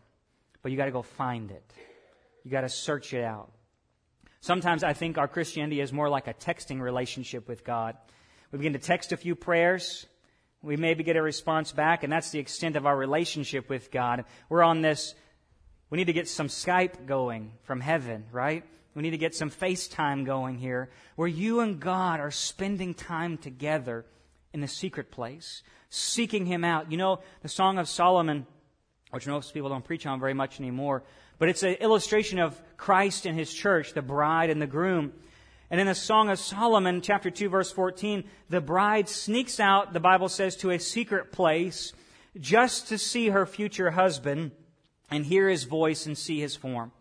[0.61, 1.73] But you got to go find it.
[2.45, 3.51] You got to search it out.
[4.39, 7.97] Sometimes I think our Christianity is more like a texting relationship with God.
[8.51, 10.07] We begin to text a few prayers.
[10.61, 14.25] We maybe get a response back, and that's the extent of our relationship with God.
[14.49, 15.13] We're on this,
[15.89, 18.63] we need to get some Skype going from heaven, right?
[18.95, 23.37] We need to get some FaceTime going here, where you and God are spending time
[23.37, 24.05] together
[24.51, 26.91] in the secret place, seeking Him out.
[26.91, 28.47] You know, the Song of Solomon,
[29.11, 31.03] which most people don't preach on very much anymore,
[31.37, 35.13] but it's an illustration of Christ and His church, the bride and the groom.
[35.71, 39.99] And in the Song of Solomon, chapter 2, verse 14, the bride sneaks out, the
[39.99, 41.93] Bible says, to a secret place
[42.39, 44.51] just to see her future husband
[45.11, 46.91] and hear his voice and see his form.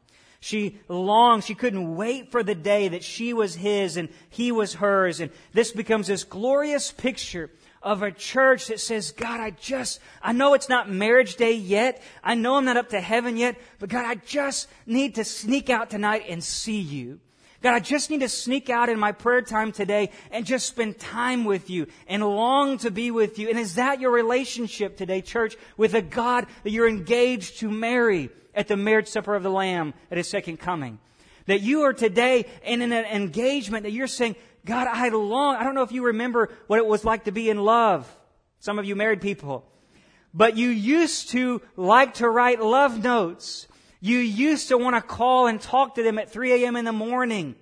[0.40, 4.74] She longed, she couldn't wait for the day that she was his and he was
[4.74, 5.20] hers.
[5.20, 7.50] And this becomes this glorious picture
[7.82, 12.02] of a church that says, God, I just, I know it's not marriage day yet.
[12.22, 15.70] I know I'm not up to heaven yet, but God, I just need to sneak
[15.70, 17.20] out tonight and see you.
[17.60, 20.98] God, I just need to sneak out in my prayer time today and just spend
[20.98, 23.48] time with you and long to be with you.
[23.48, 28.30] And is that your relationship today, church, with a God that you're engaged to marry
[28.54, 31.00] at the marriage supper of the Lamb at His second coming?
[31.46, 35.74] That you are today in an engagement that you're saying, God, I long, I don't
[35.74, 38.06] know if you remember what it was like to be in love.
[38.60, 39.64] Some of you married people.
[40.34, 43.66] But you used to like to write love notes.
[44.00, 46.76] You used to want to call and talk to them at 3 a.m.
[46.76, 47.56] in the morning.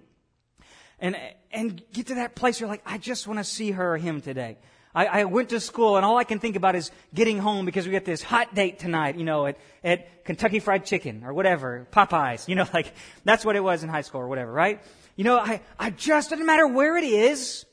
[0.98, 1.16] And,
[1.50, 3.96] and get to that place where you're like, I just want to see her or
[3.98, 4.58] him today.
[4.94, 7.84] I, I, went to school and all I can think about is getting home because
[7.84, 11.86] we got this hot date tonight, you know, at, at Kentucky Fried Chicken or whatever,
[11.92, 14.82] Popeyes, you know, like that's what it was in high school or whatever, right?
[15.14, 17.66] You know, I, I just, doesn't matter where it is,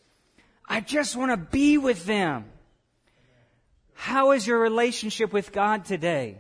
[0.68, 2.46] I just want to be with them.
[3.94, 6.40] How is your relationship with God today?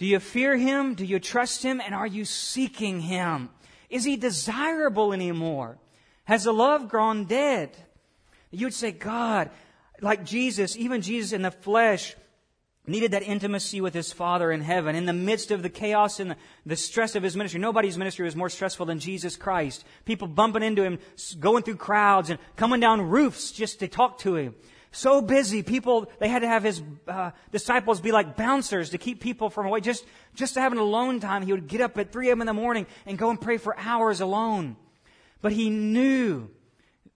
[0.00, 0.94] Do you fear Him?
[0.94, 1.78] Do you trust Him?
[1.78, 3.50] And are you seeking Him?
[3.90, 5.76] Is He desirable anymore?
[6.24, 7.76] Has the love grown dead?
[8.50, 9.50] You would say, God,
[10.00, 12.16] like Jesus, even Jesus in the flesh,
[12.86, 14.96] needed that intimacy with his Father in heaven.
[14.96, 16.34] In the midst of the chaos and
[16.64, 19.84] the, stress of his ministry, nobody's ministry was more stressful than Jesus Christ.
[20.06, 20.98] People bumping into him,
[21.38, 24.54] going through crowds and coming down roofs just to talk to him.
[24.92, 29.20] So busy, people, they had to have his uh, disciples be like bouncers to keep
[29.20, 29.80] people from away.
[29.80, 32.40] Just, just to have an alone time, he would get up at 3 a.m.
[32.40, 34.76] in the morning and go and pray for hours alone.
[35.42, 36.50] But he knew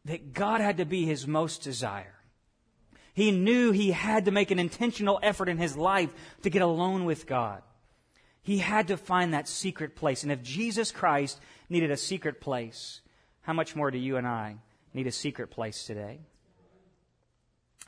[0.05, 2.15] that God had to be his most desire.
[3.13, 6.11] He knew he had to make an intentional effort in his life
[6.43, 7.63] to get alone with God.
[8.43, 10.23] He had to find that secret place.
[10.23, 13.01] And if Jesus Christ needed a secret place,
[13.43, 14.57] how much more do you and I
[14.93, 16.21] need a secret place today?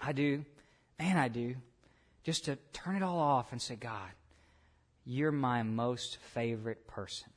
[0.00, 0.44] I do.
[0.98, 1.56] Man, I do.
[2.24, 4.10] Just to turn it all off and say, God,
[5.04, 7.28] you're my most favorite person.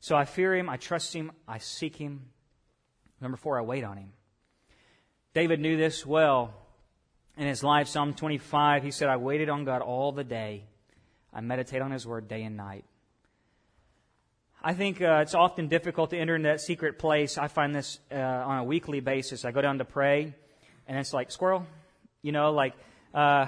[0.00, 2.26] So I fear him, I trust him, I seek him.
[3.20, 4.12] Number four, I wait on him.
[5.32, 6.54] David knew this well
[7.36, 7.88] in his life.
[7.88, 10.64] Psalm 25, he said, I waited on God all the day.
[11.32, 12.84] I meditate on his word day and night.
[14.62, 17.36] I think uh, it's often difficult to enter into that secret place.
[17.36, 19.44] I find this uh, on a weekly basis.
[19.44, 20.34] I go down to pray,
[20.86, 21.66] and it's like squirrel,
[22.22, 22.74] you know, like,
[23.14, 23.46] uh,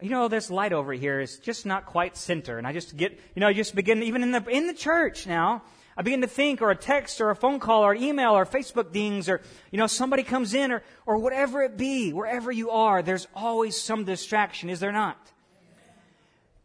[0.00, 2.58] you know, this light over here is just not quite center.
[2.58, 5.26] And I just get, you know, I just begin, even in the, in the church
[5.26, 5.62] now,
[5.96, 8.92] I begin to think, or a text, or a phone call, or email, or Facebook
[8.92, 9.40] dings, or,
[9.70, 13.80] you know, somebody comes in, or, or whatever it be, wherever you are, there's always
[13.80, 15.16] some distraction, is there not?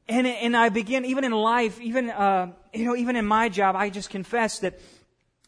[0.07, 3.75] And, and I begin, even in life, even, uh, you know, even in my job,
[3.75, 4.79] I just confess that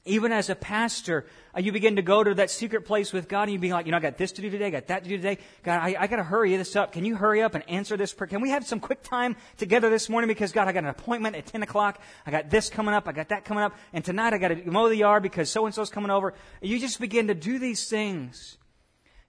[0.04, 3.44] even as a pastor, uh, you begin to go to that secret place with God
[3.44, 5.04] and you be like, you know, I got this to do today, I got that
[5.04, 5.38] to do today.
[5.62, 6.92] God, I, I got to hurry this up.
[6.92, 8.28] Can you hurry up and answer this prayer?
[8.28, 10.28] Can we have some quick time together this morning?
[10.28, 12.02] Because God, I got an appointment at 10 o'clock.
[12.26, 13.08] I got this coming up.
[13.08, 13.76] I got that coming up.
[13.94, 16.34] And tonight I got to mow the yard because so and so's coming over.
[16.62, 18.58] You just begin to do these things.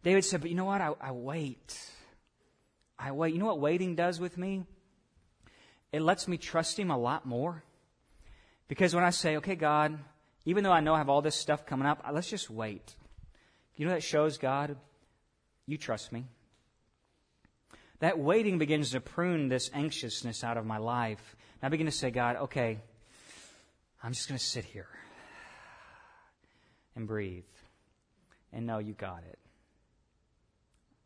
[0.03, 0.81] David said, but you know what?
[0.81, 1.79] I, I wait.
[2.99, 3.35] I wait.
[3.35, 4.65] You know what waiting does with me?
[5.93, 7.63] It lets me trust Him a lot more.
[8.69, 9.99] Because when I say, okay, God,
[10.45, 12.95] even though I know I have all this stuff coming up, let's just wait.
[13.77, 14.77] You know that shows God,
[15.67, 16.27] you trust me.
[18.01, 21.37] That waiting begins to prune this anxiousness out of my life.
[21.61, 22.81] And I begin to say, God, okay,
[24.03, 24.89] I'm just going to sit here
[26.97, 27.45] and breathe
[28.53, 29.39] and know you got it.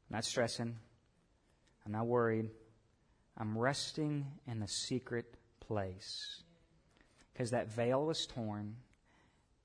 [0.09, 0.77] I'm not stressing.
[1.85, 2.49] I'm not worried.
[3.37, 6.43] I'm resting in the secret place.
[7.33, 8.77] Because that veil was torn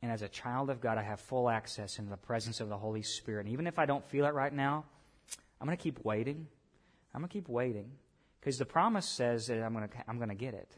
[0.02, 2.78] and as a child of God, I have full access into the presence of the
[2.78, 3.46] Holy Spirit.
[3.46, 4.86] And even if I don't feel it right now,
[5.60, 6.48] I'm going to keep waiting.
[7.14, 7.92] I'm going to keep waiting
[8.40, 10.76] because the promise says that I'm going to, I'm going to get it.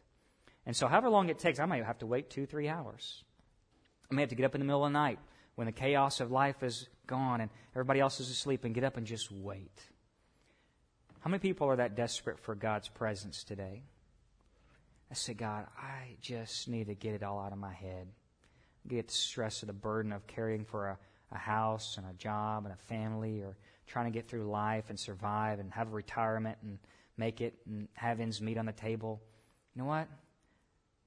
[0.65, 3.23] And so, however long it takes, I might have to wait two, three hours.
[4.11, 5.19] I may have to get up in the middle of the night
[5.55, 8.97] when the chaos of life is gone and everybody else is asleep and get up
[8.97, 9.79] and just wait.
[11.21, 13.83] How many people are that desperate for God's presence today?
[15.09, 18.07] I say, God, I just need to get it all out of my head
[18.87, 20.97] get the stress of the burden of caring for a,
[21.31, 23.55] a house and a job and a family or
[23.87, 26.79] trying to get through life and survive and have a retirement and
[27.17, 29.21] make it and have ends meet on the table.
[29.75, 30.07] You know what?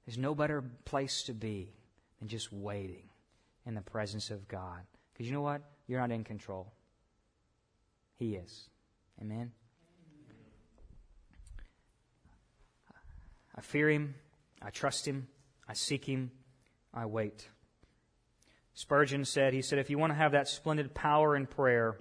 [0.05, 1.73] There's no better place to be
[2.19, 3.09] than just waiting
[3.65, 4.79] in the presence of God.
[5.13, 5.61] Because you know what?
[5.87, 6.71] You're not in control.
[8.15, 8.69] He is.
[9.21, 9.51] Amen?
[13.55, 14.15] I fear Him.
[14.61, 15.27] I I trust Him.
[15.67, 16.31] I seek Him.
[16.93, 17.47] I wait.
[18.77, 21.97] Spurgeon said, he said, if you want to have that splendid power in prayer,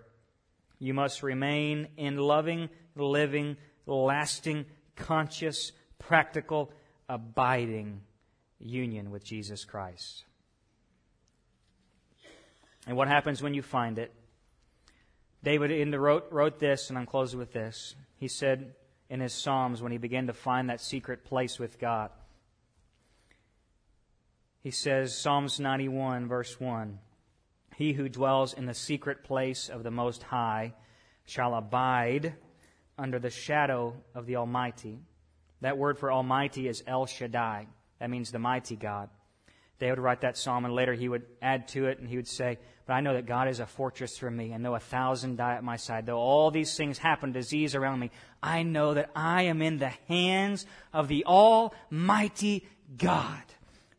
[0.78, 3.56] you must remain in loving, living,
[3.86, 6.70] lasting, conscious, practical,
[7.08, 8.02] abiding
[8.58, 10.26] union with Jesus Christ.
[12.86, 14.12] And what happens when you find it?
[15.42, 17.94] David wrote, wrote this, and I'm closing with this.
[18.18, 18.74] He said
[19.08, 22.10] in his Psalms when he began to find that secret place with God,
[24.66, 26.98] he says, Psalms 91, verse 1
[27.76, 30.74] He who dwells in the secret place of the Most High
[31.24, 32.34] shall abide
[32.98, 34.98] under the shadow of the Almighty.
[35.60, 37.68] That word for Almighty is El Shaddai.
[38.00, 39.08] That means the mighty God.
[39.78, 42.26] They would write that psalm, and later he would add to it, and he would
[42.26, 45.36] say, But I know that God is a fortress for me, and though a thousand
[45.36, 48.10] die at my side, though all these things happen, disease around me,
[48.42, 52.66] I know that I am in the hands of the Almighty
[52.98, 53.44] God.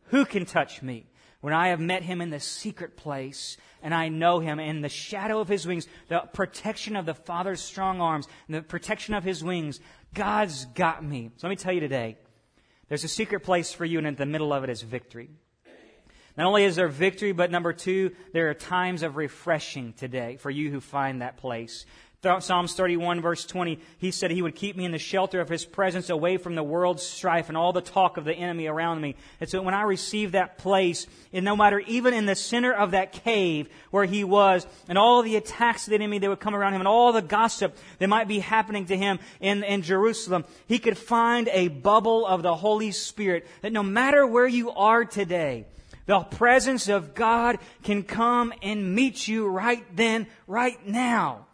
[0.08, 1.06] Who can touch me?
[1.40, 4.88] When I have met him in the secret place, and I know him in the
[4.88, 9.22] shadow of his wings, the protection of the Father's strong arms, and the protection of
[9.22, 9.78] his wings,
[10.14, 11.30] God's got me.
[11.36, 12.16] So let me tell you today,
[12.88, 15.30] there's a secret place for you, and in the middle of it is victory.
[16.36, 20.50] Not only is there victory, but number two, there are times of refreshing today for
[20.50, 21.84] you who find that place.
[22.20, 25.64] Psalms 31 verse 20, he said he would keep me in the shelter of his
[25.64, 29.14] presence away from the world's strife and all the talk of the enemy around me.
[29.40, 32.90] And so when I received that place, and no matter even in the center of
[32.90, 36.56] that cave where he was, and all the attacks of the enemy that would come
[36.56, 40.44] around him, and all the gossip that might be happening to him in, in Jerusalem,
[40.66, 45.04] he could find a bubble of the Holy Spirit that no matter where you are
[45.04, 45.66] today,
[46.06, 51.44] the presence of God can come and meet you right then, right now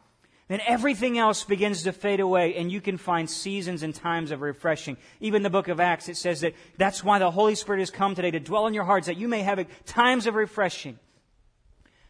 [0.48, 4.42] then everything else begins to fade away and you can find seasons and times of
[4.42, 4.96] refreshing.
[5.20, 8.14] Even the book of Acts, it says that that's why the Holy Spirit has come
[8.14, 10.98] today to dwell in your hearts, that you may have times of refreshing.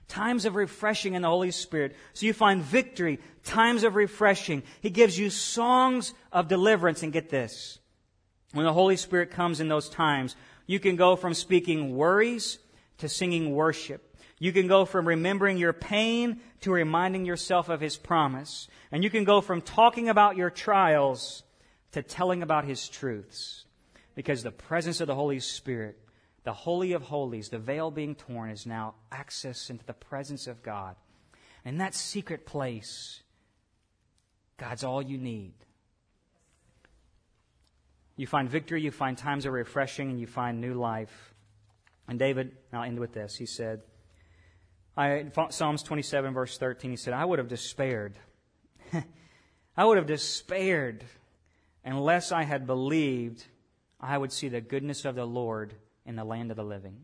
[0.09, 1.95] Times of refreshing in the Holy Spirit.
[2.13, 4.63] So you find victory, times of refreshing.
[4.81, 7.03] He gives you songs of deliverance.
[7.03, 7.79] And get this.
[8.53, 12.59] When the Holy Spirit comes in those times, you can go from speaking worries
[12.99, 14.14] to singing worship.
[14.45, 18.69] You can go from remembering your pain to reminding yourself of His promise.
[18.93, 21.45] And you can go from talking about your trials
[21.93, 23.65] to telling about His truths.
[24.15, 25.99] Because the presence of the Holy Spirit,
[26.43, 30.63] the Holy of Holies, the veil being torn, is now access into the presence of
[30.63, 30.95] God.
[31.65, 33.23] And that secret place,
[34.59, 35.55] God's all you need.
[38.19, 41.33] You find victory, you find times of refreshing, and you find new life.
[42.07, 43.37] And David, I'll end with this.
[43.37, 43.81] He said,
[44.97, 48.19] I, Psalms 27, verse 13, he said, I would have despaired.
[49.77, 51.05] I would have despaired
[51.85, 53.45] unless I had believed
[54.01, 55.75] I would see the goodness of the Lord
[56.07, 56.97] in the land of the living.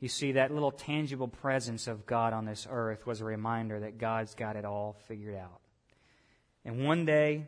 [0.00, 3.98] You see, that little tangible presence of God on this earth was a reminder that
[3.98, 5.60] God's got it all figured out.
[6.64, 7.46] And one day,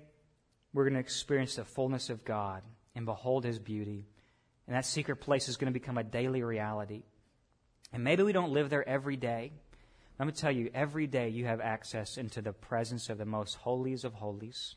[0.73, 2.63] we're going to experience the fullness of God
[2.95, 4.07] and behold His beauty.
[4.67, 7.03] And that secret place is going to become a daily reality.
[7.93, 9.53] And maybe we don't live there every day.
[10.19, 13.55] Let me tell you, every day you have access into the presence of the most
[13.55, 14.77] holies of holies.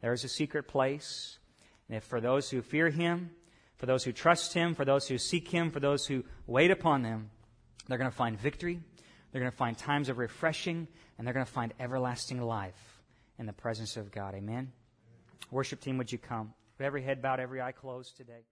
[0.00, 1.38] There is a secret place.
[1.88, 3.30] And if for those who fear him,
[3.76, 7.04] for those who trust him, for those who seek him, for those who wait upon
[7.04, 7.30] him,
[7.88, 8.80] they're going to find victory.
[9.32, 13.00] They're going to find times of refreshing, and they're going to find everlasting life
[13.38, 14.34] in the presence of God.
[14.34, 14.72] Amen.
[15.50, 16.52] Worship team, would you come?
[16.78, 18.44] With every head bowed, every eye closed today.